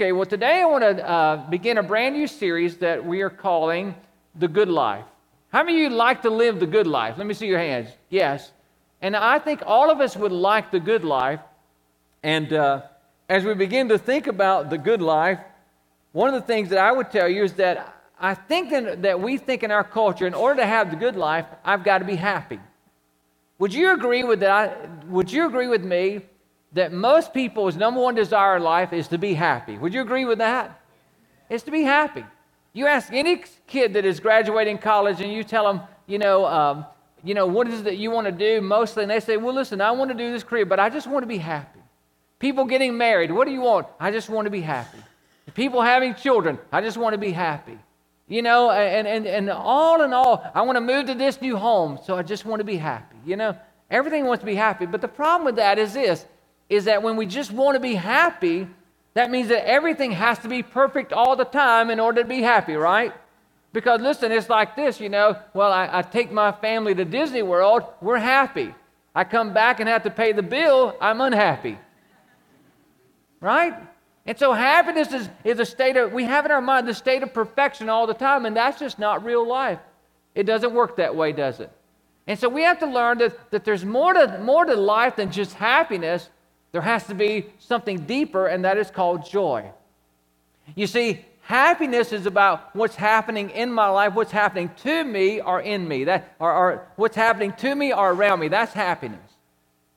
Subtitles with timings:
[0.00, 3.28] Okay, well, today I want to uh, begin a brand new series that we are
[3.28, 3.94] calling
[4.34, 5.04] The Good Life.
[5.52, 7.18] How many of you like to live the good life?
[7.18, 7.90] Let me see your hands.
[8.08, 8.50] Yes.
[9.02, 11.40] And I think all of us would like the good life.
[12.22, 12.80] And uh,
[13.28, 15.38] as we begin to think about the good life,
[16.12, 19.20] one of the things that I would tell you is that I think that, that
[19.20, 22.06] we think in our culture, in order to have the good life, I've got to
[22.06, 22.58] be happy.
[23.58, 25.04] Would you agree with that?
[25.08, 26.22] Would you agree with me
[26.72, 29.76] that most people's number one desire in life is to be happy.
[29.76, 30.80] Would you agree with that?
[31.48, 32.24] It's to be happy.
[32.72, 36.86] You ask any kid that is graduating college and you tell them, you know, um,
[37.24, 39.02] you know, what is it that you want to do mostly?
[39.02, 41.24] And they say, well, listen, I want to do this career, but I just want
[41.24, 41.80] to be happy.
[42.38, 43.86] People getting married, what do you want?
[43.98, 44.98] I just want to be happy.
[45.54, 47.78] People having children, I just want to be happy.
[48.28, 51.56] You know, and, and, and all in all, I want to move to this new
[51.56, 53.16] home, so I just want to be happy.
[53.26, 53.56] You know,
[53.90, 54.86] everything wants to be happy.
[54.86, 56.24] But the problem with that is this
[56.70, 58.66] is that when we just want to be happy,
[59.14, 62.40] that means that everything has to be perfect all the time in order to be
[62.40, 63.12] happy, right?
[63.72, 65.36] Because listen, it's like this, you know.
[65.52, 68.74] Well, I, I, take my family to Disney World, we're happy.
[69.14, 71.76] I come back and have to pay the bill, I'm unhappy.
[73.40, 73.74] Right?
[74.26, 77.22] And so happiness is, is a state of, we have in our mind the state
[77.22, 79.80] of perfection all the time, and that's just not real life.
[80.34, 81.72] It doesn't work that way, does it?
[82.28, 85.32] And so we have to learn that, that there's more to, more to life than
[85.32, 86.28] just happiness.
[86.72, 89.70] There has to be something deeper, and that is called joy.
[90.74, 95.60] You see, happiness is about what's happening in my life, what's happening to me or
[95.60, 98.48] in me, that, or, or what's happening to me or around me.
[98.48, 99.18] That's happiness.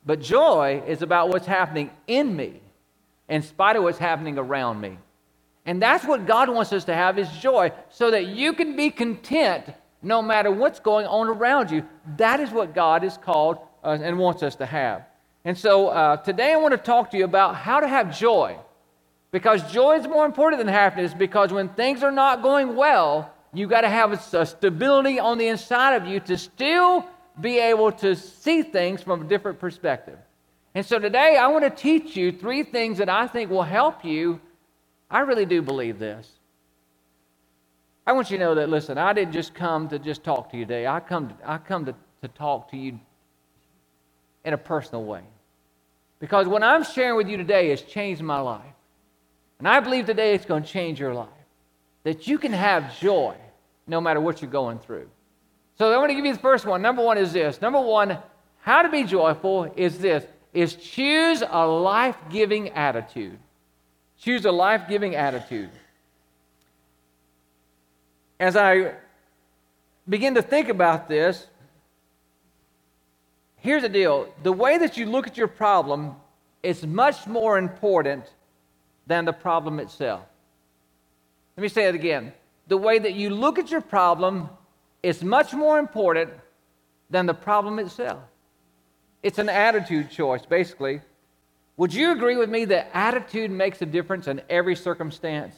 [0.06, 2.60] But joy is about what's happening in me,
[3.30, 4.98] in spite of what's happening around me.
[5.66, 8.90] And that's what God wants us to have is joy, so that you can be
[8.90, 9.66] content
[10.02, 11.86] no matter what's going on around you.
[12.18, 15.06] That is what God is called uh, and wants us to have.
[15.46, 18.58] And so uh, today I want to talk to you about how to have joy.
[19.32, 23.68] Because joy is more important than happiness, because when things are not going well, you
[23.68, 27.06] got to have a, a stability on the inside of you to still
[27.42, 30.18] be able to see things from a different perspective.
[30.76, 34.06] And so today I want to teach you three things that I think will help
[34.06, 34.40] you.
[35.10, 36.30] I really do believe this.
[38.06, 40.58] I want you to know that, listen, I didn't just come to just talk to
[40.58, 40.88] you today.
[40.88, 43.00] I come to, I come to, to talk to you
[44.46, 45.22] in a personal way.
[46.20, 48.62] Because what I'm sharing with you today has changed my life.
[49.60, 51.28] And I believe today it's going to change your life.
[52.04, 53.36] That you can have joy
[53.88, 55.10] no matter what you're going through.
[55.78, 56.82] So I want to give you the first one.
[56.82, 57.62] Number one is this.
[57.62, 58.18] Number one,
[58.60, 63.40] how to be joyful is this is choose a life-giving attitude.
[64.20, 65.72] Choose a life-giving attitude.
[68.40, 68.94] As I
[70.08, 71.48] begin to think about this,
[73.64, 76.16] here's the deal the way that you look at your problem
[76.62, 78.26] is much more important
[79.08, 80.22] than the problem itself.
[81.58, 82.34] Let me say it again.
[82.68, 84.50] The way that you look at your problem
[85.02, 86.32] is much more important
[87.10, 88.22] than the problem itself.
[89.22, 91.02] It's an attitude choice, basically.
[91.78, 95.56] Would you agree with me that attitude makes a difference in every circumstance?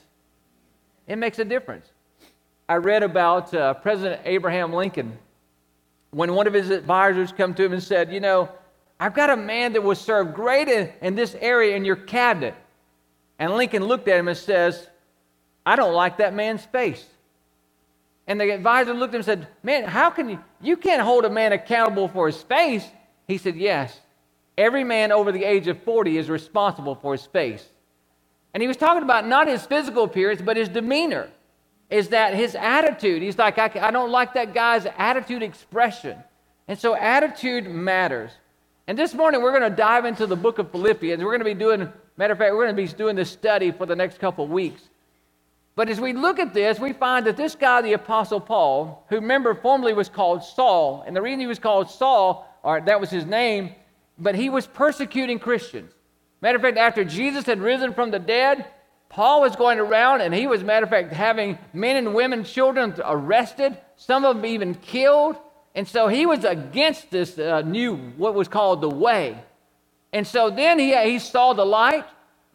[1.07, 1.85] It makes a difference.
[2.67, 5.17] I read about uh, President Abraham Lincoln
[6.11, 8.49] when one of his advisors come to him and said, You know,
[8.99, 12.55] I've got a man that will serve great in, in this area in your cabinet.
[13.37, 14.89] And Lincoln looked at him and says,
[15.65, 17.05] I don't like that man's face.
[18.27, 20.39] And the advisor looked at him and said, Man, how can you?
[20.61, 22.85] You can't hold a man accountable for his face.
[23.27, 23.99] He said, Yes.
[24.57, 27.65] Every man over the age of 40 is responsible for his face.
[28.53, 31.29] And he was talking about not his physical appearance, but his demeanor
[31.89, 33.21] is that his attitude.
[33.21, 36.17] He's like, I, I don't like that guy's attitude expression.
[36.67, 38.31] And so attitude matters.
[38.87, 41.23] And this morning we're going to dive into the book of Philippians.
[41.23, 43.71] We're going to be doing, matter of fact, we're going to be doing this study
[43.71, 44.81] for the next couple weeks.
[45.75, 49.15] But as we look at this, we find that this guy, the Apostle Paul, who
[49.17, 53.09] remember formerly was called Saul, and the reason he was called Saul, or that was
[53.09, 53.75] his name,
[54.17, 55.91] but he was persecuting Christians.
[56.41, 58.65] Matter of fact, after Jesus had risen from the dead,
[59.15, 62.93] Paul was going around and he was, matter of fact, having men and women, children
[63.01, 65.37] arrested, some of them even killed.
[65.73, 69.39] And so he was against this uh, new, what was called the way.
[70.11, 72.03] And so then he, he saw the light.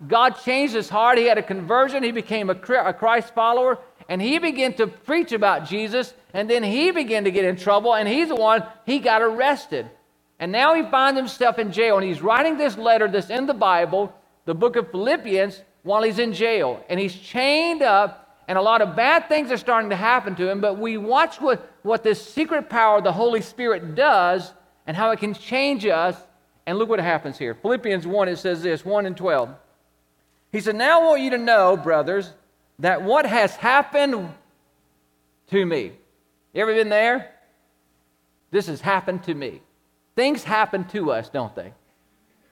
[0.06, 1.16] God changed his heart.
[1.16, 2.02] He had a conversion.
[2.02, 3.78] He became a Christ follower.
[4.10, 6.12] And he began to preach about Jesus.
[6.34, 7.94] And then he began to get in trouble.
[7.94, 9.88] And he's the one, he got arrested.
[10.38, 11.96] And now he finds himself in jail.
[11.96, 14.12] And he's writing this letter that's in the Bible,
[14.44, 16.84] the book of Philippians, while he's in jail.
[16.88, 18.26] And he's chained up.
[18.48, 20.60] And a lot of bad things are starting to happen to him.
[20.60, 24.52] But we watch what, what this secret power of the Holy Spirit does
[24.86, 26.16] and how it can change us.
[26.66, 27.54] And look what happens here.
[27.54, 29.54] Philippians 1, it says this 1 and 12.
[30.52, 32.32] He said, Now I want you to know, brothers,
[32.80, 34.32] that what has happened
[35.50, 35.92] to me.
[36.52, 37.30] You ever been there?
[38.50, 39.60] This has happened to me.
[40.16, 41.72] Things happen to us, don't they?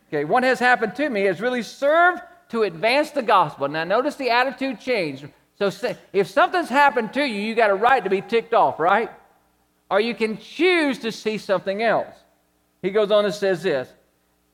[0.08, 3.68] Okay, what has happened to me has really served to advance the gospel.
[3.68, 5.24] Now, notice the attitude change.
[5.58, 5.70] So,
[6.12, 9.10] if something's happened to you, you got a right to be ticked off, right?
[9.90, 12.14] Or you can choose to see something else.
[12.82, 13.88] He goes on and says this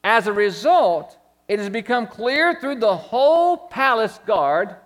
[0.02, 4.76] As a result, it has become clear through the whole palace guard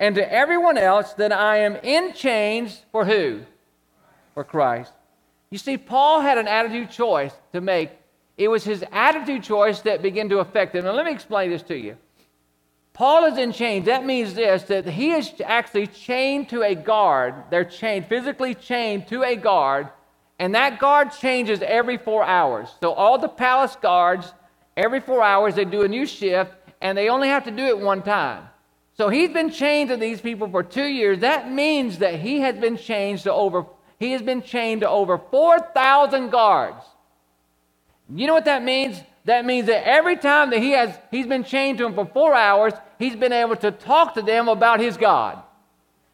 [0.00, 3.40] and to everyone else that I am in chains for who?
[4.34, 4.92] For Christ.
[5.50, 7.90] You see, Paul had an attitude choice to make.
[8.36, 10.84] It was his attitude choice that began to affect him.
[10.84, 11.96] Now, let me explain this to you.
[12.98, 13.86] Paul is in chains.
[13.86, 17.34] That means this that he is actually chained to a guard.
[17.50, 19.88] They're chained, physically chained to a guard,
[20.38, 22.68] and that guard changes every four hours.
[22.80, 24.34] So, all the palace guards
[24.78, 27.80] Every four hours, they do a new shift, and they only have to do it
[27.80, 28.44] one time.
[28.96, 31.18] So he's been chained to these people for two years.
[31.18, 33.66] That means that he has been chained to over
[33.98, 36.84] he has been chained to over 4,000 guards.
[38.14, 39.00] You know what that means?
[39.28, 42.34] That means that every time that he has he's been chained to them for four
[42.34, 45.38] hours, he's been able to talk to them about his God.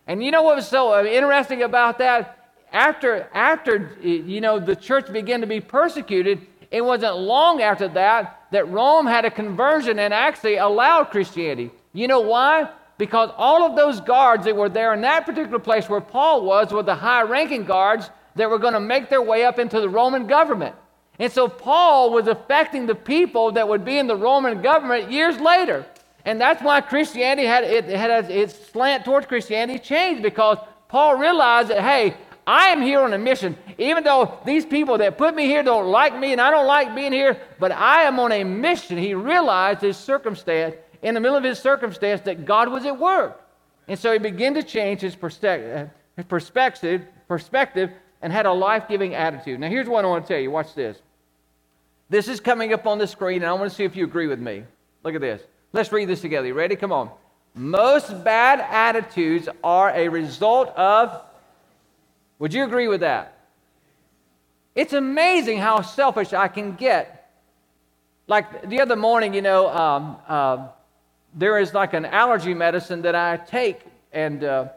[0.08, 2.36] And you know what was so uh, interesting about that?
[2.72, 8.40] After after you know the church began to be persecuted, it wasn't long after that
[8.50, 11.70] that Rome had a conversion and actually allowed Christianity.
[11.92, 12.68] You know why?
[12.98, 16.72] Because all of those guards that were there in that particular place where Paul was
[16.72, 19.88] were the high ranking guards that were going to make their way up into the
[19.88, 20.74] Roman government.
[21.18, 25.38] And so Paul was affecting the people that would be in the Roman government years
[25.38, 25.86] later.
[26.24, 30.58] And that's why Christianity had, it, had its slant towards Christianity changed because
[30.88, 32.16] Paul realized that, hey,
[32.46, 33.56] I am here on a mission.
[33.78, 36.94] Even though these people that put me here don't like me and I don't like
[36.94, 38.98] being here, but I am on a mission.
[38.98, 43.40] He realized his circumstance, in the middle of his circumstance, that God was at work.
[43.86, 45.90] And so he began to change his uh, perspective,
[46.28, 47.90] perspective, perspective
[48.24, 49.60] and had a life giving attitude.
[49.60, 50.50] Now, here's what I want to tell you.
[50.50, 50.96] Watch this.
[52.08, 54.26] This is coming up on the screen, and I want to see if you agree
[54.26, 54.64] with me.
[55.02, 55.42] Look at this.
[55.74, 56.46] Let's read this together.
[56.46, 56.74] You ready?
[56.74, 57.10] Come on.
[57.54, 61.20] Most bad attitudes are a result of
[62.38, 63.36] would you agree with that?
[64.74, 67.30] It's amazing how selfish I can get.
[68.26, 70.68] Like the other morning, you know, um, uh,
[71.34, 73.80] there is like an allergy medicine that I take,
[74.12, 74.68] and, uh,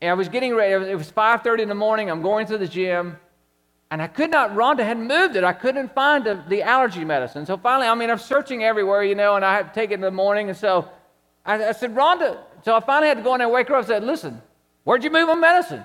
[0.00, 0.90] and I was getting ready.
[0.90, 2.10] It was 5:30 in the morning.
[2.10, 3.18] I'm going to the gym,
[3.90, 4.50] and I could not.
[4.50, 5.44] Rhonda had moved it.
[5.44, 7.46] I couldn't find the, the allergy medicine.
[7.46, 9.94] So finally, I mean, I'm searching everywhere, you know, and I had to take it
[9.94, 10.48] in the morning.
[10.48, 10.88] And so
[11.44, 12.38] I, said, Rhonda.
[12.64, 13.80] So I finally had to go in there and wake her up.
[13.80, 14.42] and said, Listen,
[14.84, 15.84] where'd you move my medicine?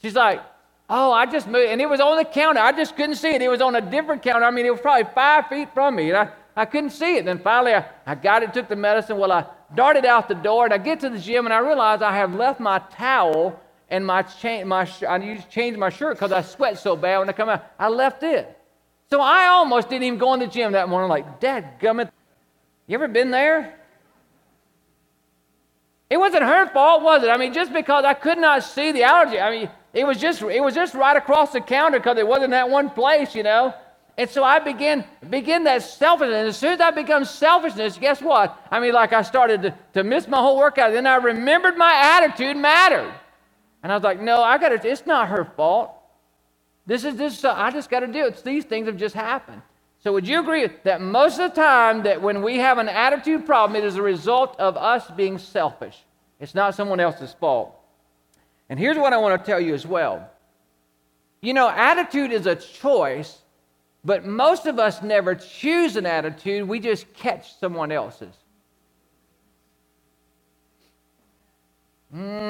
[0.00, 0.42] She's like,
[0.88, 1.68] Oh, I just moved.
[1.68, 2.60] And it was on the counter.
[2.60, 3.42] I just couldn't see it.
[3.42, 4.46] It was on a different counter.
[4.46, 6.10] I mean, it was probably five feet from me.
[6.10, 7.20] And I, I couldn't see it.
[7.20, 9.18] And then finally, I, I got it, took the medicine.
[9.18, 12.02] Well, I darted out the door and I get to the gym and I realize
[12.02, 16.16] I have left my towel and my chain, my I used to change my shirt
[16.16, 17.64] because I sweat so bad when I come out.
[17.78, 18.56] I left it.
[19.10, 21.08] So I almost didn't even go in the gym that morning.
[21.08, 22.10] Like, Dad gummit.
[22.86, 23.78] You ever been there?
[26.08, 27.28] It wasn't her fault, was it?
[27.28, 29.40] I mean, just because I could not see the allergy.
[29.40, 32.50] I mean, it was just it was just right across the counter because it wasn't
[32.50, 33.74] that one place, you know.
[34.18, 36.36] And so I began begin that selfishness.
[36.36, 38.58] And as soon as I become selfishness, guess what?
[38.70, 40.92] I mean, like I started to, to miss my whole workout.
[40.92, 43.12] Then I remembered my attitude mattered.
[43.82, 45.92] And I was like, no, I gotta, it's not her fault.
[46.86, 48.42] This is this, I just gotta do it.
[48.42, 49.60] These things have just happened.
[49.98, 53.44] So would you agree that most of the time that when we have an attitude
[53.44, 55.96] problem, it is a result of us being selfish?
[56.38, 57.74] It's not someone else's fault.
[58.68, 60.30] And here's what I want to tell you as well.
[61.40, 63.38] You know, attitude is a choice,
[64.06, 68.36] but most of us never choose an attitude, we just catch someone else's.
[72.14, 72.46] Mm-hmm.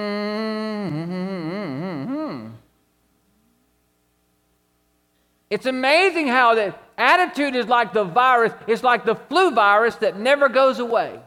[5.48, 10.18] It's amazing how that attitude is like the virus, it's like the flu virus that
[10.18, 11.18] never goes away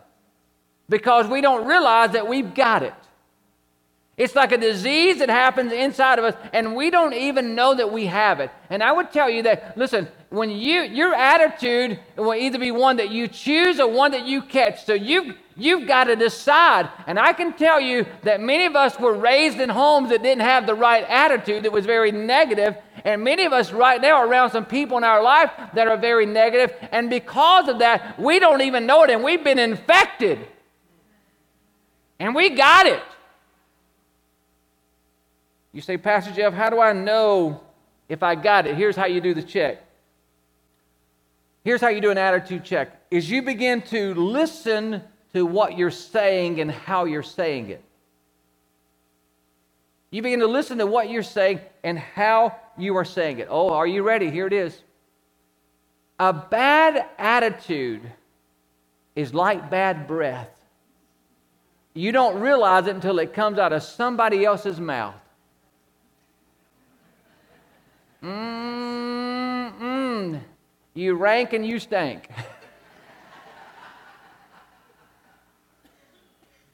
[0.89, 2.93] because we don't realize that we've got it.
[4.15, 7.91] It's like a disease that happens inside of us, and we don't even know that
[7.91, 8.51] we have it.
[8.69, 12.97] And I would tell you that, listen, when you your attitude will either be one
[12.97, 14.85] that you choose or one that you catch.
[14.85, 16.89] So you you've got to decide.
[17.07, 20.43] And I can tell you that many of us were raised in homes that didn't
[20.43, 24.27] have the right attitude, that was very negative, and many of us right now are
[24.27, 28.39] around some people in our life that are very negative, and because of that, we
[28.39, 30.39] don't even know it, and we've been infected.
[32.19, 33.03] And we got it.
[35.71, 37.61] You say, Pastor Jeff, how do I know
[38.07, 38.75] if I got it?
[38.75, 39.88] Here's how you do the check.
[41.63, 45.91] Here's how you do an attitude check is you begin to listen to what you're
[45.91, 47.83] saying and how you're saying it.
[50.11, 53.47] You begin to listen to what you're saying and how you are saying it.
[53.49, 54.31] Oh, are you ready?
[54.31, 54.81] Here it is.
[56.19, 58.01] A bad attitude
[59.15, 60.49] is like bad breath.
[61.93, 65.15] You don't realize it until it comes out of somebody else's mouth.
[68.23, 69.19] Mm-mm.
[70.93, 72.29] You rank and you stink.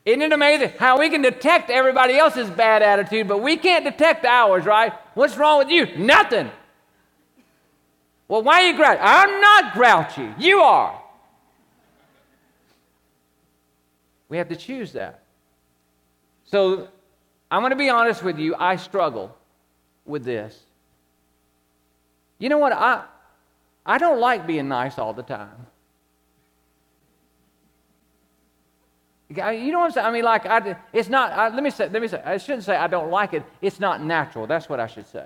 [0.05, 4.23] Isn't it amazing how we can detect everybody else's bad attitude, but we can't detect
[4.23, 4.93] ours, right?
[5.15, 5.87] What's wrong with you?
[5.97, 6.51] Nothing.
[8.27, 8.99] Well, why are you grouchy?
[9.01, 10.31] I'm not grouchy.
[10.37, 11.01] You are.
[14.29, 15.23] We have to choose that.
[16.45, 16.87] So
[17.49, 18.55] I'm going to be honest with you.
[18.55, 19.35] I struggle
[20.05, 20.59] with this.
[22.37, 22.73] You know what?
[22.73, 23.05] I,
[23.85, 25.67] I don't like being nice all the time.
[29.29, 30.05] You know what I'm saying?
[30.05, 32.63] I mean, like, I, it's not, I, let me say, let me say, I shouldn't
[32.63, 33.43] say I don't like it.
[33.61, 34.47] It's not natural.
[34.47, 35.25] That's what I should say.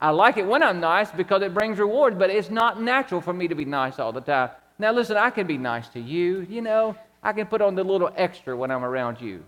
[0.00, 3.32] I like it when I'm nice because it brings reward, but it's not natural for
[3.32, 4.50] me to be nice all the time.
[4.78, 6.46] Now, listen, I can be nice to you.
[6.48, 9.44] You know, I can put on the little extra when I'm around you.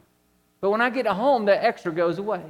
[0.60, 2.42] But when I get home, the extra goes away.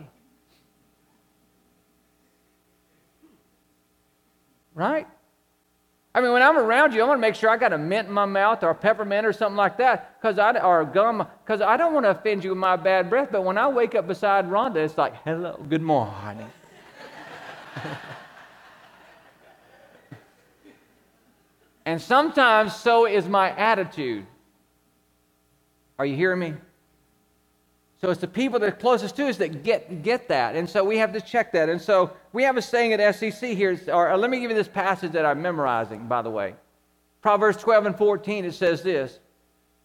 [4.75, 5.09] Right?
[6.17, 8.09] I mean, when I'm around you, I want to make sure I got a mint
[8.09, 11.61] in my mouth or a peppermint or something like that, cause I, or gum, because
[11.61, 13.29] I don't want to offend you with my bad breath.
[13.31, 16.49] But when I wake up beside Rhonda, it's like, hello, good morning.
[21.85, 24.27] and sometimes so is my attitude.
[25.99, 26.55] Are you hearing me?
[28.01, 30.55] So it's the people that are closest to us that get, get that.
[30.55, 31.69] And so we have to check that.
[31.69, 34.57] And so we have a saying at SCC here, or, or let me give you
[34.57, 36.55] this passage that I'm memorizing, by the way.
[37.23, 39.19] Proverbs 12 and 14, it says this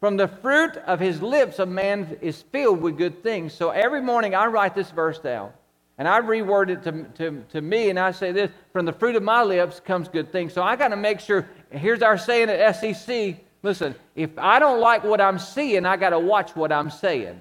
[0.02, 3.54] From the fruit of his lips, a man is filled with good things.
[3.54, 5.52] So every morning I write this verse down.
[5.98, 9.16] And I reword it to, to, to me, and I say this From the fruit
[9.16, 10.52] of my lips comes good things.
[10.52, 14.80] So I got to make sure, here's our saying at SCC listen, if I don't
[14.80, 17.40] like what I'm seeing, I got to watch what I'm saying.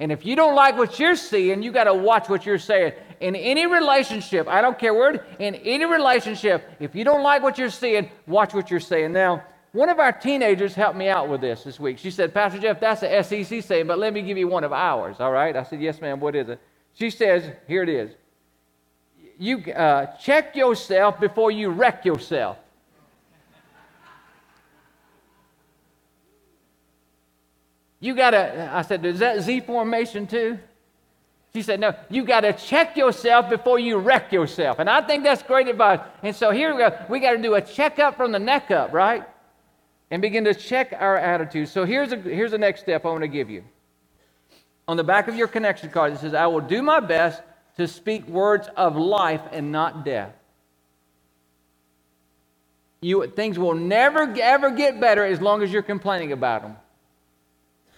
[0.00, 2.94] And if you don't like what you're seeing, you got to watch what you're saying.
[3.20, 7.58] In any relationship, I don't care where, in any relationship, if you don't like what
[7.58, 9.12] you're seeing, watch what you're saying.
[9.12, 11.98] Now, one of our teenagers helped me out with this this week.
[11.98, 14.72] She said, Pastor Jeff, that's the SCC saying, but let me give you one of
[14.72, 15.54] ours, all right?
[15.54, 16.58] I said, Yes, ma'am, what is it?
[16.94, 18.10] She says, Here it is.
[19.38, 22.56] You uh, check yourself before you wreck yourself.
[28.00, 30.58] You got to, I said, is that Z formation too?
[31.52, 34.78] She said, no, you got to check yourself before you wreck yourself.
[34.78, 36.00] And I think that's great advice.
[36.22, 36.96] And so here we go.
[37.08, 39.24] We got to do a checkup from the neck up, right?
[40.10, 41.68] And begin to check our attitude.
[41.68, 43.64] So here's, a, here's the next step I want to give you.
[44.86, 47.42] On the back of your connection card, it says, I will do my best
[47.76, 50.32] to speak words of life and not death.
[53.00, 56.76] You, things will never, ever get better as long as you're complaining about them.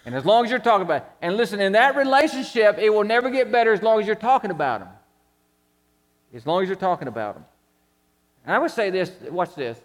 [0.04, 3.04] And as long as you're talking about it, and listen, in that relationship, it will
[3.04, 4.88] never get better as long as you're talking about them.
[6.34, 7.44] As long as you're talking about them.
[8.44, 9.78] And I would say this, watch this.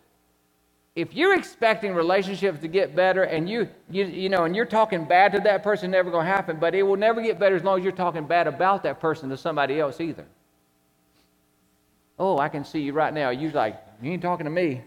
[0.96, 5.06] If you're expecting relationships to get better and you, you, you know, and you're talking
[5.06, 7.64] bad to that person, never going to happen, but it will never get better as
[7.64, 10.26] long as you're talking bad about that person to somebody else either.
[12.18, 13.30] Oh, I can see you right now.
[13.30, 14.82] You're like, you ain't talking to me.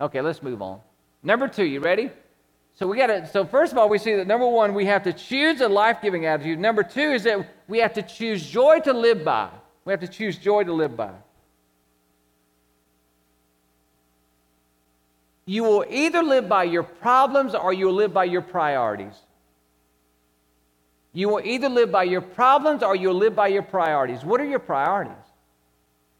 [0.00, 0.80] Okay, let's move on.
[1.22, 2.10] Number two, you ready?
[2.82, 3.24] So we got to.
[3.28, 6.26] So first of all, we see that number one, we have to choose a life-giving
[6.26, 6.58] attitude.
[6.58, 9.50] Number two is that we have to choose joy to live by.
[9.84, 11.12] We have to choose joy to live by.
[15.46, 19.14] You will either live by your problems or you will live by your priorities.
[21.12, 24.24] You will either live by your problems or you'll live by your priorities.
[24.24, 25.14] What are your priorities?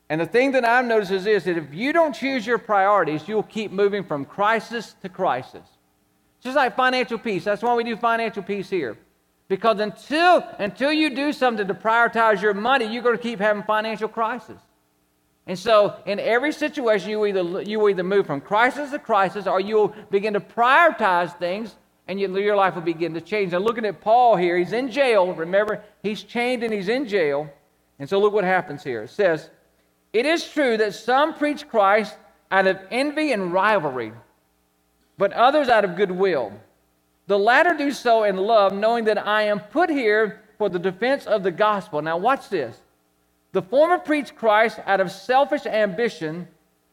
[0.09, 3.27] And the thing that I've noticed is this that if you don't choose your priorities,
[3.27, 5.67] you'll keep moving from crisis to crisis.
[6.43, 7.45] Just like financial peace.
[7.45, 8.99] That's why we do financial peace here.
[9.49, 13.63] Because until, until you do something to prioritize your money, you're going to keep having
[13.63, 14.61] financial crisis.
[15.47, 19.61] And so, in every situation, you either, you either move from crisis to crisis or
[19.61, 23.53] you'll begin to prioritize things and you, your life will begin to change.
[23.53, 25.33] Now, looking at Paul here, he's in jail.
[25.33, 27.51] Remember, he's chained and he's in jail.
[27.99, 29.03] And so, look what happens here.
[29.03, 29.51] It says,
[30.13, 32.17] It is true that some preach Christ
[32.51, 34.13] out of envy and rivalry,
[35.19, 36.53] but others out of goodwill.
[37.27, 41.27] The latter do so in love, knowing that I am put here for the defense
[41.27, 42.03] of the gospel.
[42.03, 42.77] Now, watch this.
[43.53, 46.49] The former preach Christ out of selfish ambition,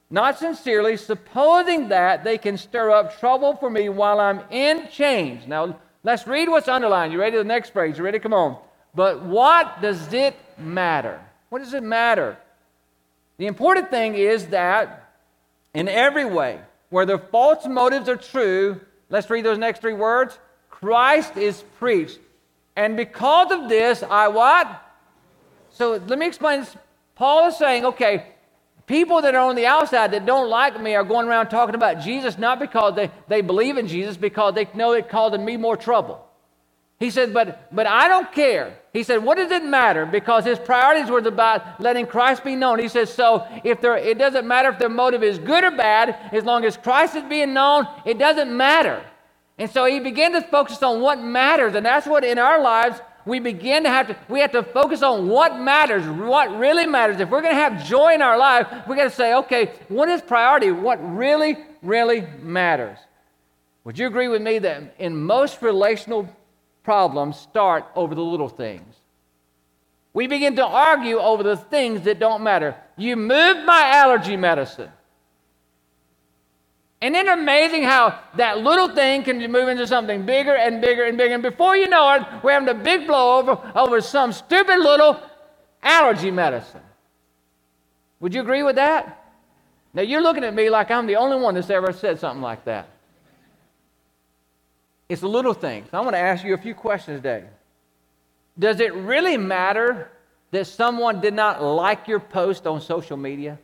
[0.10, 5.48] not sincerely, supposing that they can stir up trouble for me while I'm in chains.
[5.48, 7.14] Now, let's read what's underlined.
[7.14, 7.38] You ready?
[7.38, 7.98] For the next phrase.
[7.98, 8.20] You ready?
[8.20, 8.58] Come on.
[8.94, 11.20] But what does it matter?
[11.50, 12.38] What does it matter?
[13.38, 15.12] The important thing is that
[15.74, 21.38] in every way, whether false motives are true, let's read those next three words Christ
[21.38, 22.20] is preached.
[22.76, 24.82] And because of this, I what?
[25.72, 26.76] So let me explain this.
[27.16, 28.28] Paul is saying, okay,
[28.86, 32.00] people that are on the outside that don't like me are going around talking about
[32.00, 35.76] Jesus not because they, they believe in Jesus, because they know it causing me more
[35.76, 36.26] trouble.
[37.00, 38.78] He said, but, but I don't care.
[38.92, 40.06] He said, what does it matter?
[40.06, 42.78] Because his priorities were about letting Christ be known.
[42.80, 46.10] He says, so if there, it doesn't matter if their motive is good or bad,
[46.34, 49.02] as long as Christ is being known, it doesn't matter.
[49.58, 51.76] And so he began to focus on what matters.
[51.76, 55.04] And that's what in our lives we begin to have to we have to focus
[55.04, 58.68] on what matters what really matters if we're going to have joy in our life
[58.88, 62.98] we got to say okay what is priority what really really matters
[63.84, 66.28] would you agree with me that in most relational
[66.84, 68.96] problems start over the little things
[70.14, 74.92] we begin to argue over the things that don't matter you moved my allergy medicine
[77.02, 81.18] and isn't amazing how that little thing can move into something bigger and bigger and
[81.18, 81.34] bigger?
[81.34, 85.22] And before you know it, we're having a big blow over, over some stupid little
[85.82, 86.82] allergy medicine.
[88.20, 89.16] Would you agree with that?
[89.94, 92.66] Now, you're looking at me like I'm the only one that's ever said something like
[92.66, 92.90] that.
[95.10, 95.90] It's little things.
[95.92, 97.46] I want to ask you a few questions today.
[98.58, 100.12] Does it really matter
[100.52, 103.58] that someone did not like your post on social media?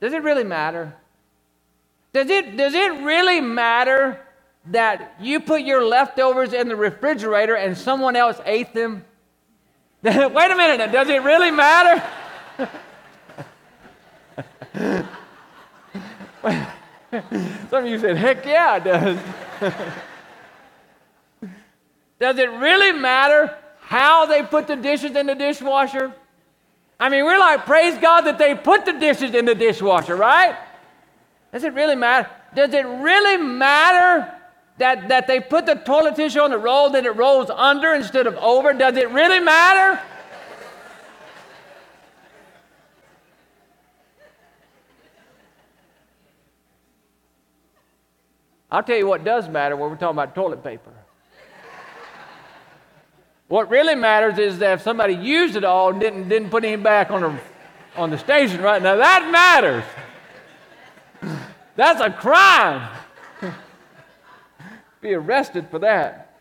[0.00, 0.92] Does it really matter?
[2.12, 4.20] Does it, does it really matter
[4.66, 9.04] that you put your leftovers in the refrigerator and someone else ate them?
[10.02, 12.02] Wait a minute, does it really matter?
[17.70, 19.18] Some of you said, heck yeah, it does.
[22.20, 26.12] does it really matter how they put the dishes in the dishwasher?
[27.00, 30.56] I mean, we're like, praise God that they put the dishes in the dishwasher, right?
[31.52, 32.28] Does it really matter?
[32.54, 34.34] Does it really matter
[34.78, 38.26] that, that they put the toilet tissue on the roll that it rolls under instead
[38.26, 38.72] of over?
[38.72, 40.00] Does it really matter?
[48.70, 50.92] I'll tell you what does matter when we're talking about toilet paper.
[53.48, 56.80] What really matters is that if somebody used it all and didn't, didn't put any
[56.80, 57.40] back on the,
[57.96, 59.84] on the station right now, that matters.
[61.76, 62.88] That's a crime.
[65.00, 66.38] Be arrested for that.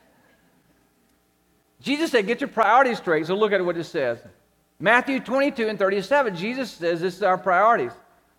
[1.79, 3.27] Jesus said, Get your priorities straight.
[3.27, 4.19] So look at what it says.
[4.79, 7.91] Matthew 22 and 37, Jesus says this is our priorities.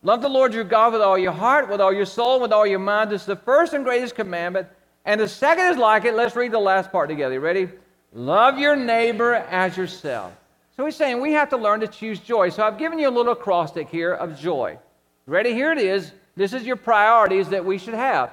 [0.02, 2.66] Love the Lord your God with all your heart, with all your soul, with all
[2.66, 3.10] your mind.
[3.10, 4.68] This is the first and greatest commandment.
[5.04, 6.14] And the second is like it.
[6.14, 7.34] Let's read the last part together.
[7.34, 7.68] You ready?
[8.12, 10.32] Love your neighbor as yourself.
[10.76, 12.50] So he's saying we have to learn to choose joy.
[12.50, 14.78] So I've given you a little acrostic here of joy.
[15.26, 15.52] Ready?
[15.52, 16.12] Here it is.
[16.36, 18.32] This is your priorities that we should have.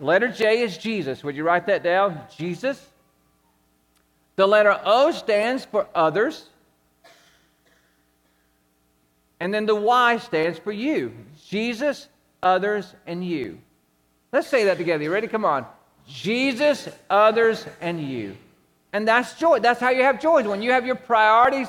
[0.00, 1.22] Letter J is Jesus.
[1.22, 2.20] Would you write that down?
[2.36, 2.84] Jesus.
[4.36, 6.48] The letter O stands for others.
[9.38, 11.12] And then the Y stands for you.
[11.46, 12.08] Jesus,
[12.42, 13.58] others, and you.
[14.32, 15.04] Let's say that together.
[15.04, 15.28] You ready?
[15.28, 15.64] Come on.
[16.08, 18.36] Jesus, others, and you.
[18.94, 19.58] And that's joy.
[19.58, 20.48] That's how you have joy.
[20.48, 21.66] When you have your priorities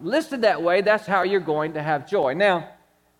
[0.00, 2.32] listed that way, that's how you're going to have joy.
[2.32, 2.70] Now,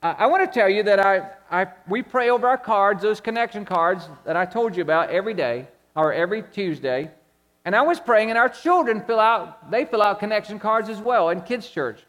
[0.02, 3.66] I want to tell you that I, I, we pray over our cards, those connection
[3.66, 7.10] cards that I told you about every day or every Tuesday.
[7.66, 10.98] And I was praying, and our children fill out, they fill out connection cards as
[10.98, 12.00] well in kids' church.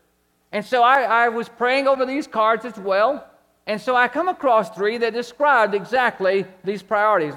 [0.54, 3.28] And so I, I was praying over these cards as well.
[3.68, 7.34] And so I come across three that described exactly these priorities.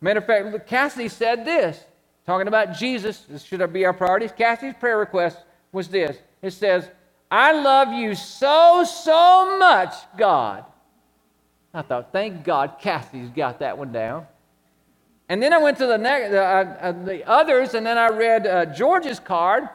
[0.00, 1.84] Matter of fact, Cassidy said this,
[2.26, 4.32] talking about Jesus, this should be our priorities.
[4.32, 5.38] Cassidy's prayer request
[5.72, 6.16] was this.
[6.42, 6.88] It says,
[7.30, 10.64] I love you so, so much, God.
[11.72, 14.26] I thought, thank God Kathy's got that one down.
[15.28, 18.66] And then I went to the, uh, uh, the others, and then I read uh,
[18.66, 19.68] George's card.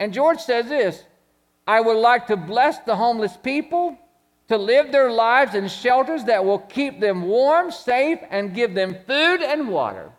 [0.00, 1.04] And George says this
[1.66, 3.96] I would like to bless the homeless people,
[4.48, 8.96] to live their lives in shelters that will keep them warm, safe, and give them
[9.06, 10.10] food and water.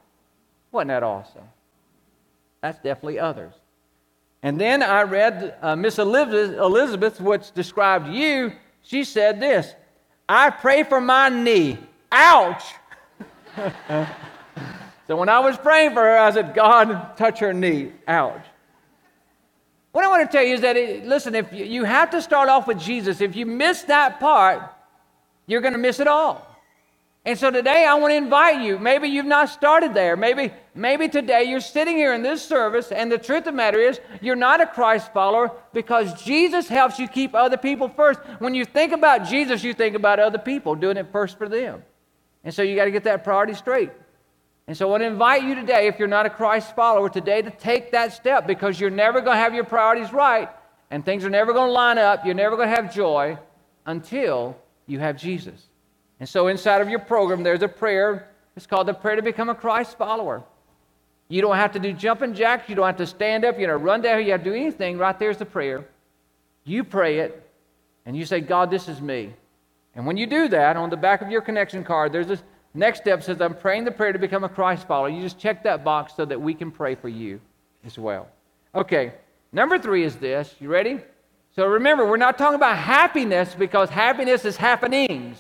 [0.71, 1.49] Wasn't that awesome?
[2.61, 3.53] That's definitely others.
[4.41, 8.51] And then I read uh, Miss Elizabeth, Elizabeth, which described you.
[8.81, 9.73] She said this
[10.27, 11.77] I pray for my knee.
[12.11, 12.63] Ouch!
[15.07, 17.91] so when I was praying for her, I said, God, touch her knee.
[18.07, 18.45] Ouch.
[19.91, 22.21] What I want to tell you is that, it, listen, if you, you have to
[22.21, 24.61] start off with Jesus, if you miss that part,
[25.47, 26.54] you're going to miss it all.
[27.25, 28.77] And so today I want to invite you.
[28.77, 30.15] Maybe you've not started there.
[30.15, 33.79] Maybe, maybe today you're sitting here in this service, and the truth of the matter
[33.79, 38.19] is you're not a Christ follower because Jesus helps you keep other people first.
[38.37, 41.83] When you think about Jesus, you think about other people, doing it first for them.
[42.43, 43.89] And so you got to get that priority straight.
[44.67, 47.41] And so I want to invite you today, if you're not a Christ follower, today
[47.41, 50.49] to take that step because you're never going to have your priorities right
[50.91, 52.23] and things are never going to line up.
[52.23, 53.37] You're never going to have joy
[53.85, 55.67] until you have Jesus.
[56.25, 58.29] And so inside of your program, there's a prayer.
[58.55, 60.43] It's called the prayer to become a Christ follower.
[61.27, 62.67] You don't have to do jumping jacks.
[62.67, 63.59] You don't have to stand up.
[63.59, 64.25] You don't run down.
[64.25, 64.97] You have to do anything.
[64.97, 65.85] Right there's the prayer.
[66.63, 67.47] You pray it,
[68.07, 69.35] and you say, God, this is me.
[69.93, 72.41] And when you do that, on the back of your connection card, there's this
[72.73, 75.09] Next step says, I'm praying the prayer to become a Christ follower.
[75.09, 77.39] You just check that box so that we can pray for you
[77.85, 78.27] as well.
[78.73, 79.13] Okay,
[79.51, 80.55] number three is this.
[80.59, 81.01] You ready?
[81.55, 85.37] So remember, we're not talking about happiness because happiness is happenings.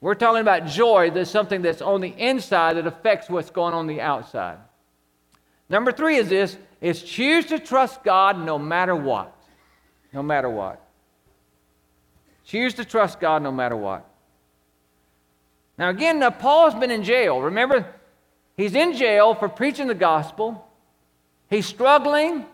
[0.00, 3.86] We're talking about joy that's something that's on the inside that affects what's going on
[3.86, 4.58] the outside.
[5.68, 9.34] Number three is this is choose to trust God no matter what.
[10.12, 10.82] No matter what.
[12.44, 14.08] Choose to trust God no matter what.
[15.78, 17.40] Now, again, now Paul's been in jail.
[17.40, 17.92] Remember,
[18.56, 20.66] he's in jail for preaching the gospel.
[21.50, 22.46] He's struggling.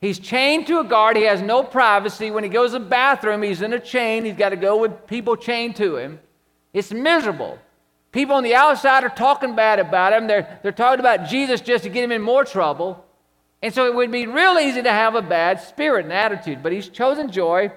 [0.00, 1.16] He's chained to a guard.
[1.16, 2.30] He has no privacy.
[2.30, 4.24] When he goes to the bathroom, he's in a chain.
[4.24, 6.20] He's got to go with people chained to him.
[6.74, 7.58] It's miserable.
[8.12, 10.26] People on the outside are talking bad about him.
[10.26, 13.04] They're, they're talking about Jesus just to get him in more trouble.
[13.62, 16.62] And so it would be real easy to have a bad spirit and attitude.
[16.62, 17.72] But he's chosen joy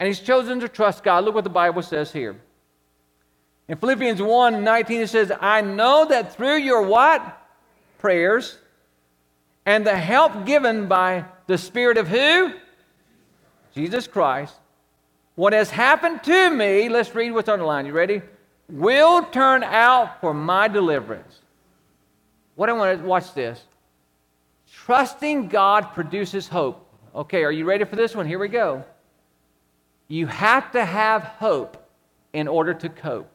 [0.00, 1.24] and he's chosen to trust God.
[1.24, 2.40] Look what the Bible says here.
[3.68, 7.42] In Philippians 1 19, it says, I know that through your what?
[7.98, 8.58] Prayers
[9.64, 12.54] and the help given by the Spirit of who?
[13.74, 14.54] Jesus Christ.
[15.34, 17.86] What has happened to me, let's read what's underlined.
[17.86, 18.22] You ready?
[18.68, 21.40] Will turn out for my deliverance.
[22.56, 23.62] What I want to watch this.
[24.72, 26.82] Trusting God produces hope.
[27.14, 28.26] Okay, are you ready for this one?
[28.26, 28.84] Here we go.
[30.08, 31.88] You have to have hope
[32.32, 33.30] in order to cope.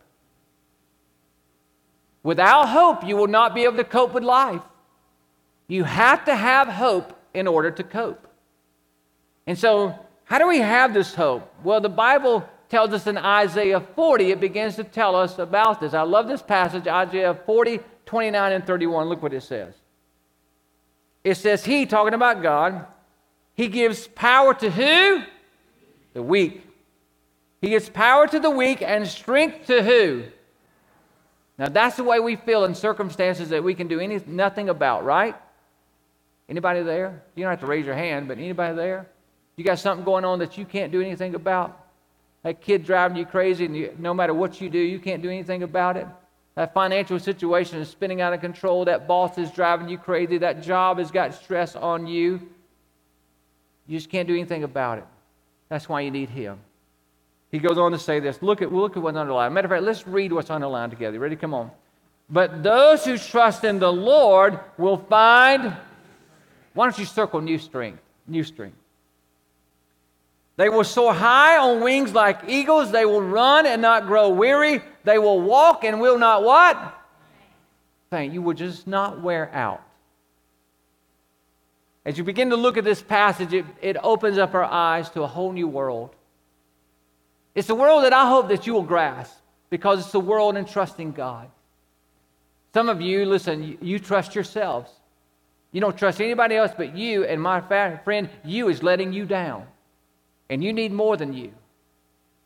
[2.24, 4.62] Without hope, you will not be able to cope with life.
[5.68, 8.28] You have to have hope in order to cope.
[9.48, 11.52] And so, how do we have this hope?
[11.64, 15.94] Well, the Bible tells us in Isaiah 40, it begins to tell us about this.
[15.94, 19.10] I love this passage, Isaiah 40, 29, and 31.
[19.10, 19.74] Look what it says.
[21.22, 22.88] It says, He, talking about God,
[23.56, 25.22] He gives power to who?
[26.14, 26.66] The weak.
[27.60, 30.24] He gives power to the weak and strength to who?
[31.58, 35.04] Now that's the way we feel in circumstances that we can do any, nothing about,
[35.04, 35.36] right?
[36.48, 37.22] Anybody there?
[37.36, 39.08] You don't have to raise your hand, but anybody there?
[39.58, 41.81] You got something going on that you can't do anything about?
[42.44, 45.30] That kid driving you crazy, and you, no matter what you do, you can't do
[45.30, 46.08] anything about it?
[46.56, 48.86] That financial situation is spinning out of control.
[48.86, 50.38] That boss is driving you crazy.
[50.40, 52.42] That job has got stress on you.
[53.88, 55.06] You just can't do anything about it.
[55.70, 56.60] That's why you need Him.
[57.52, 58.42] He goes on to say this.
[58.42, 59.54] Look at, look at what's underlined.
[59.54, 61.20] Matter of fact, let's read what's underlined together.
[61.20, 61.36] Ready?
[61.36, 61.72] Come on.
[62.30, 65.76] But those who trust in the Lord will find.
[66.74, 68.02] Why don't you circle new strength?
[68.28, 68.78] New strength.
[70.62, 72.92] They will soar high on wings like eagles.
[72.92, 74.80] They will run and not grow weary.
[75.04, 76.78] They will walk and will not what?
[78.12, 78.32] Faint.
[78.32, 79.82] You will just not wear out.
[82.06, 85.24] As you begin to look at this passage, it, it opens up our eyes to
[85.24, 86.12] a whole new world.
[87.56, 89.36] It's a world that I hope that you will grasp
[89.72, 91.50] because it's the world in trusting God.
[92.76, 94.92] Some of you, listen, you, you trust yourselves.
[95.72, 99.66] You don't trust anybody else but you, and my friend, you is letting you down.
[100.52, 101.52] And you need more than you.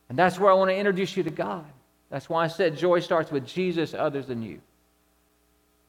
[0.08, 1.64] And that's where I want to introduce you to God.
[2.08, 4.60] That's why I said joy starts with Jesus, others than you.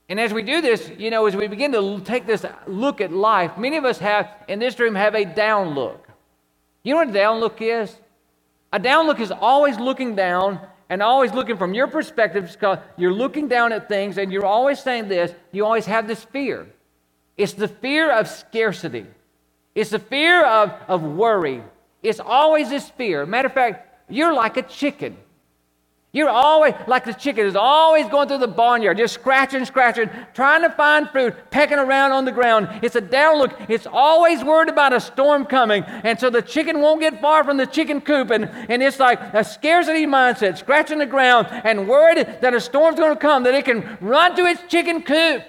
[0.10, 3.12] And as we do this, you know, as we begin to take this look at
[3.12, 6.08] life, many of us have in this room have a down look.
[6.82, 7.96] You know what a down look is?
[8.74, 13.14] A down look is always looking down and always looking from your perspective because you're
[13.14, 16.68] looking down at things and you're always saying this, you always have this fear.
[17.36, 19.06] It's the fear of scarcity.
[19.76, 21.62] It's the fear of, of worry.
[22.04, 23.26] It's always this fear.
[23.26, 25.18] Matter of fact, you're like a chicken.
[26.14, 30.62] You're always, like the chicken is always going through the barnyard, just scratching, scratching, trying
[30.62, 32.80] to find food, pecking around on the ground.
[32.82, 33.52] It's a down look.
[33.68, 35.84] It's always worried about a storm coming.
[35.84, 38.32] And so the chicken won't get far from the chicken coop.
[38.32, 42.98] And, and it's like a scarcity mindset, scratching the ground and worried that a storm's
[42.98, 45.44] going to come, that it can run to its chicken coop.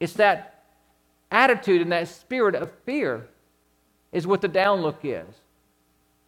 [0.00, 0.64] It's that
[1.30, 3.28] attitude and that spirit of fear
[4.16, 5.26] is what the down look is.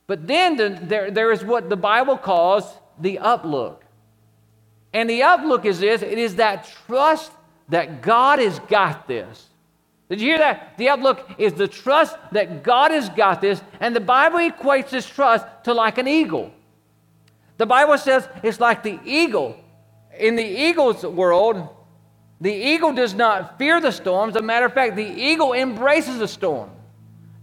[0.07, 2.65] But then the, there, there is what the Bible calls
[3.01, 3.79] the uplook.
[4.93, 7.33] And the uplook is this it is that trust
[7.71, 9.47] that God has got this.
[10.11, 10.77] Did you hear that?
[10.77, 13.63] The uplook is the trust that God has got this.
[13.81, 16.53] And the Bible equates this trust to like an eagle.
[17.57, 19.59] The Bible says it's like the eagle.
[20.19, 21.69] In the eagle's world,
[22.39, 24.37] the eagle does not fear the storms.
[24.37, 26.71] As a matter of fact, the eagle embraces the storm.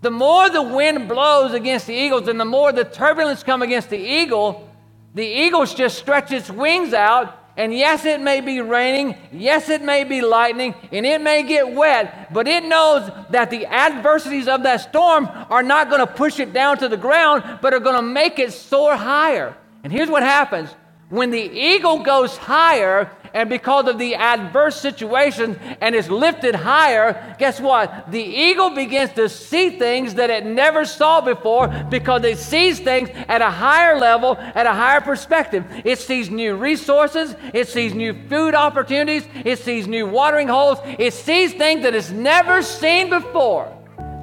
[0.06, 3.90] The more the wind blows against the eagles and the more the turbulence come against
[3.90, 4.70] the eagle,
[5.16, 7.36] the eagle just stretches its wings out.
[7.58, 9.18] And yes, it may be raining.
[9.32, 10.76] Yes, it may be lightning.
[10.92, 12.32] And it may get wet.
[12.32, 16.54] But it knows that the adversities of that storm are not going to push it
[16.54, 19.58] down to the ground, but are going to make it soar higher.
[19.84, 20.70] And here's what happens
[21.10, 27.36] when the eagle goes higher, and because of the adverse situation and is lifted higher,
[27.38, 28.10] guess what?
[28.10, 33.10] The eagle begins to see things that it never saw before because it sees things
[33.28, 35.66] at a higher level, at a higher perspective.
[35.84, 41.14] It sees new resources, it sees new food opportunities, it sees new watering holes, it
[41.14, 43.70] sees things that it's never seen before.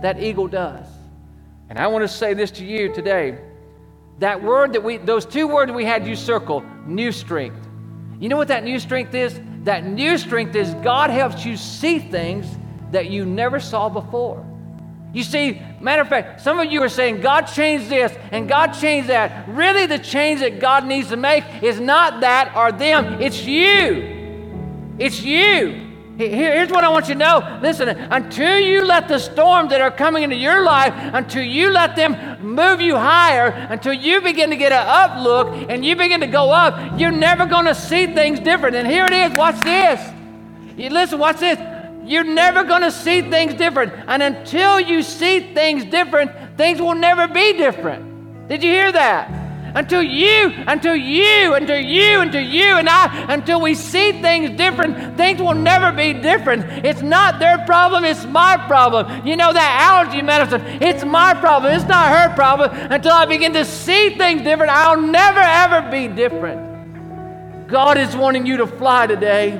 [0.00, 0.86] That eagle does.
[1.68, 3.38] And I want to say this to you today.
[4.20, 7.68] That word that we, those two words we had you circle, new strength.
[8.22, 9.40] You know what that new strength is?
[9.64, 12.46] That new strength is God helps you see things
[12.92, 14.46] that you never saw before.
[15.12, 18.74] You see, matter of fact, some of you are saying, God changed this and God
[18.74, 19.48] changed that.
[19.48, 24.94] Really, the change that God needs to make is not that or them, it's you.
[25.00, 25.91] It's you.
[26.18, 27.58] Here's what I want you to know.
[27.62, 31.96] Listen, until you let the storms that are coming into your life, until you let
[31.96, 36.20] them move you higher, until you begin to get an up look and you begin
[36.20, 38.76] to go up, you're never going to see things different.
[38.76, 39.32] And here it is.
[39.38, 40.00] Watch this.
[40.76, 41.58] You listen, watch this.
[42.04, 43.92] You're never going to see things different.
[44.06, 48.48] And until you see things different, things will never be different.
[48.48, 49.41] Did you hear that?
[49.74, 55.16] Until you, until you, until you, until you and I, until we see things different,
[55.16, 56.84] things will never be different.
[56.84, 59.26] It's not their problem, it's my problem.
[59.26, 62.70] You know that allergy medicine, it's my problem, it's not her problem.
[62.72, 67.68] Until I begin to see things different, I'll never ever be different.
[67.68, 69.52] God is wanting you to fly today.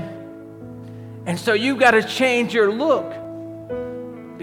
[1.25, 3.22] And so you've got to change your look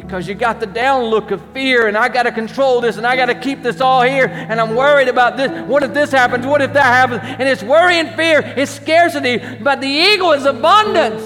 [0.02, 3.06] because you got the down look of fear and I got to control this and
[3.06, 5.52] I got to keep this all here and I'm worried about this.
[5.68, 6.46] What if this happens?
[6.46, 7.22] What if that happens?
[7.24, 11.24] And it's worry and fear, it's scarcity, but the eagle is abundance.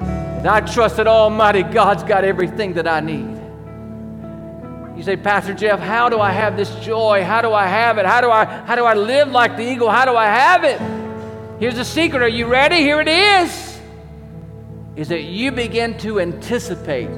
[0.00, 3.36] And I trust that Almighty God's got everything that I need.
[4.96, 7.22] You say, Pastor Jeff, how do I have this joy?
[7.22, 8.06] How do I have it?
[8.06, 9.90] How do I how do I live like the eagle?
[9.90, 10.80] How do I have it?
[11.60, 12.22] Here's the secret.
[12.22, 12.76] Are you ready?
[12.76, 13.80] Here it is.
[14.94, 17.10] Is that you begin to anticipate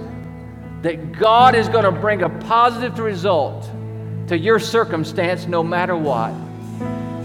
[0.82, 3.68] that God is going to bring a positive result
[4.28, 6.32] to your circumstance no matter what.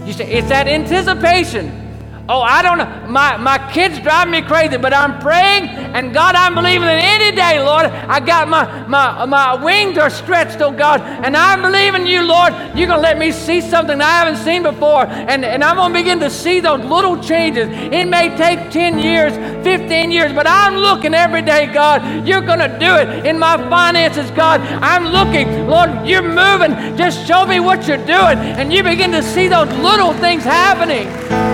[0.06, 1.83] You say, it's that anticipation.
[2.26, 3.06] Oh, I don't know.
[3.06, 7.36] My, my kids drive me crazy, but I'm praying, and God, I'm believing that any
[7.36, 12.06] day, Lord, I got my, my, my wings are stretched, oh God, and I'm believing
[12.06, 15.62] you, Lord, you're going to let me see something I haven't seen before, and, and
[15.62, 17.68] I'm going to begin to see those little changes.
[17.68, 22.60] It may take 10 years, 15 years, but I'm looking every day, God, you're going
[22.60, 24.62] to do it in my finances, God.
[24.62, 26.96] I'm looking, Lord, you're moving.
[26.96, 31.53] Just show me what you're doing, and you begin to see those little things happening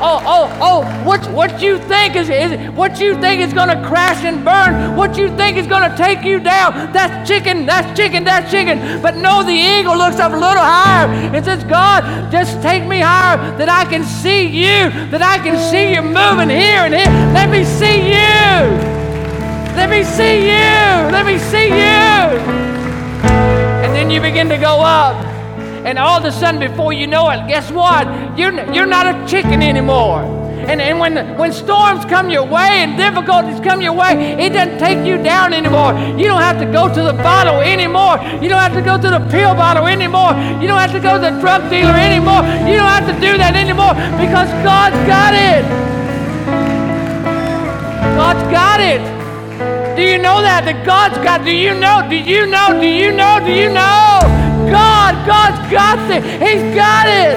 [0.00, 4.24] oh, oh, oh, what, what you think is, is what you think is to crash
[4.24, 6.92] and burn, what you think is to take you down.
[6.92, 9.02] That's chicken, that's chicken, that's chicken.
[9.02, 13.00] But no, the eagle looks up a little higher and says, God, just take me
[13.00, 17.10] higher that I can see you, that I can see you moving here and here.
[17.32, 19.00] Let me see you.
[19.76, 21.10] Let me see you.
[21.12, 22.40] Let me see you.
[23.84, 25.29] And then you begin to go up.
[25.84, 28.06] And all of a sudden, before you know it, guess what?
[28.38, 30.40] You're, you're not a chicken anymore.
[30.68, 34.78] And, and when, when storms come your way and difficulties come your way, it doesn't
[34.78, 35.98] take you down anymore.
[36.18, 38.20] You don't have to go to the bottle anymore.
[38.42, 40.30] You don't have to go to the pill bottle anymore.
[40.60, 42.44] You don't have to go to the drug dealer anymore.
[42.68, 45.64] You don't have to do that anymore because God's got it.
[48.14, 49.00] God's got it.
[49.96, 50.64] Do you know that?
[50.66, 52.06] That God's got, do you know?
[52.08, 52.78] Do you know?
[52.78, 53.40] Do you know?
[53.40, 54.39] Do you know?
[54.70, 55.26] God.
[55.26, 56.24] God's got this.
[56.24, 57.36] He's got it.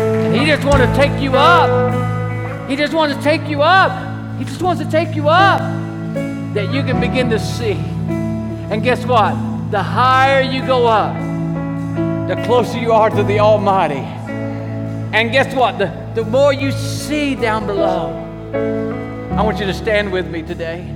[0.00, 2.68] And He just wants to take you up.
[2.68, 4.38] He just wants to take you up.
[4.38, 5.60] He just wants to take you up
[6.54, 7.72] that you can begin to see.
[7.72, 9.34] And guess what?
[9.70, 11.14] The higher you go up,
[12.28, 14.04] the closer you are to the Almighty.
[15.14, 15.78] And guess what?
[15.78, 18.18] The, the more you see down below.
[19.32, 20.94] I want you to stand with me today.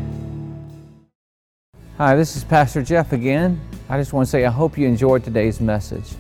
[1.99, 3.65] Hi, this is Pastor Jeff again.
[3.88, 6.14] I just want to say I hope you enjoyed today's message.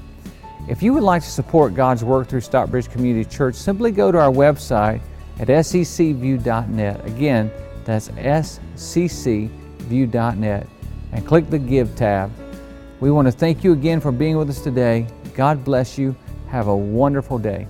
[0.68, 4.18] If you would like to support God's work through Stockbridge Community Church, simply go to
[4.18, 5.00] our website
[5.38, 7.06] at sccview.net.
[7.06, 7.50] Again,
[7.84, 8.08] that's
[8.76, 9.48] sccview.net
[11.12, 12.32] and click the Give tab.
[13.00, 15.06] We want to thank you again for being with us today.
[15.34, 16.16] God bless you.
[16.48, 17.68] Have a wonderful day.